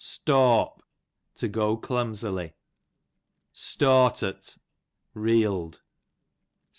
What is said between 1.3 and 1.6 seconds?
to